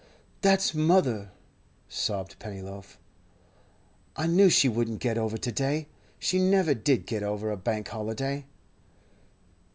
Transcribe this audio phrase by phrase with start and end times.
[0.41, 1.29] 'That's mother,'
[1.87, 2.97] sobbed Pennyloaf.
[4.15, 5.89] 'I knew she wouldn't get over to day.
[6.17, 8.47] She never did get over a Bank holiday.